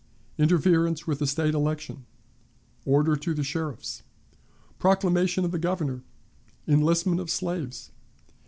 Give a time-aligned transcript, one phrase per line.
[0.39, 2.07] Interference with the State Election.
[2.85, 4.01] Order to the Sheriffs.
[4.79, 6.01] Proclamation of the Governor.
[6.67, 7.91] Enlistment of Slaves.